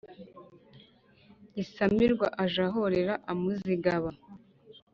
[1.55, 4.11] gisamirwa aje ahorera umuzigaba,